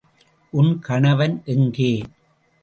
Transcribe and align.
உன் 0.53 0.71
கணவன் 0.79 1.35
எங்கே? 1.45 1.91